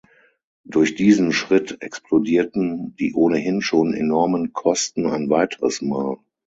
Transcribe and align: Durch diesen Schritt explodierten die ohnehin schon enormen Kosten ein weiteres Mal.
Durch 0.65 0.95
diesen 0.95 1.31
Schritt 1.31 1.77
explodierten 1.83 2.95
die 2.95 3.13
ohnehin 3.13 3.61
schon 3.61 3.93
enormen 3.93 4.51
Kosten 4.51 5.05
ein 5.05 5.29
weiteres 5.29 5.83
Mal. 5.83 6.17